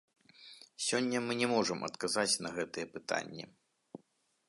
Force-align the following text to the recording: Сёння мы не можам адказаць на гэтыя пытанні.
Сёння 0.85 1.17
мы 1.27 1.35
не 1.43 1.47
можам 1.53 1.85
адказаць 1.89 2.41
на 2.47 2.53
гэтыя 2.59 2.85
пытанні. 2.97 3.43